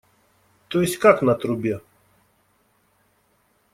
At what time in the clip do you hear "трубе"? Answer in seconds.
1.35-1.79